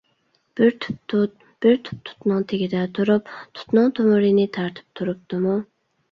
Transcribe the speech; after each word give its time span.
بىر 0.59 0.71
تۈپ 0.83 1.01
تۇت، 1.11 1.33
بىر 1.65 1.75
تۈپ 1.89 1.99
تۇتنىڭ 2.09 2.45
تېگىدە 2.51 2.85
تۇرۇپ، 2.99 3.29
تۇتنىڭ 3.59 3.91
تۇمۇرىنى 3.99 4.47
تارتىپ 4.57 4.89
تۇرۇپتىمۇ؟ 5.01 5.59